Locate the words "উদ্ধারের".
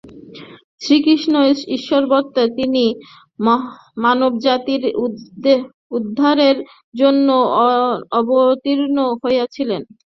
5.97-6.57